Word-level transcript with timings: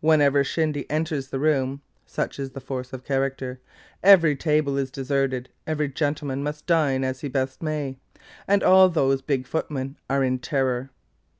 Whenever 0.00 0.42
Shindy 0.42 0.90
enters 0.90 1.28
the 1.28 1.38
room 1.38 1.82
(such 2.04 2.40
is 2.40 2.50
the 2.50 2.60
force 2.60 2.92
of 2.92 3.04
character), 3.04 3.60
every 4.02 4.34
table 4.34 4.76
is 4.76 4.90
deserted, 4.90 5.50
every 5.68 5.86
gentleman 5.88 6.42
must 6.42 6.66
dine 6.66 7.04
as 7.04 7.20
he 7.20 7.28
best 7.28 7.62
may, 7.62 7.96
and 8.48 8.64
all 8.64 8.88
those 8.88 9.22
big 9.22 9.46
footmen 9.46 9.96
are 10.10 10.24
in 10.24 10.40
terror. 10.40 10.90